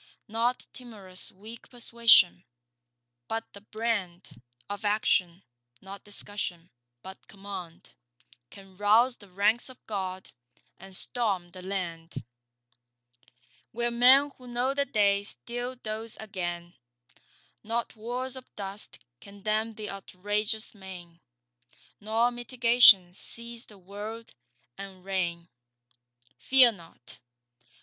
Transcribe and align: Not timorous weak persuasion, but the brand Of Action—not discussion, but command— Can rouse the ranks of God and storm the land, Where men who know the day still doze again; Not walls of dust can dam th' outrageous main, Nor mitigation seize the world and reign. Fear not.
Not 0.27 0.65
timorous 0.73 1.31
weak 1.31 1.69
persuasion, 1.69 2.43
but 3.27 3.43
the 3.53 3.61
brand 3.61 4.41
Of 4.67 4.83
Action—not 4.83 6.03
discussion, 6.03 6.71
but 7.03 7.27
command— 7.27 7.91
Can 8.49 8.77
rouse 8.77 9.17
the 9.17 9.29
ranks 9.29 9.69
of 9.69 9.77
God 9.85 10.31
and 10.79 10.95
storm 10.95 11.51
the 11.51 11.61
land, 11.61 12.23
Where 13.73 13.91
men 13.91 14.31
who 14.39 14.47
know 14.47 14.73
the 14.73 14.85
day 14.85 15.21
still 15.21 15.75
doze 15.75 16.17
again; 16.19 16.73
Not 17.63 17.95
walls 17.95 18.35
of 18.35 18.49
dust 18.55 18.97
can 19.19 19.43
dam 19.43 19.75
th' 19.75 19.87
outrageous 19.87 20.73
main, 20.73 21.19
Nor 21.99 22.31
mitigation 22.31 23.13
seize 23.13 23.67
the 23.67 23.77
world 23.77 24.33
and 24.79 25.05
reign. 25.05 25.47
Fear 26.39 26.71
not. 26.71 27.19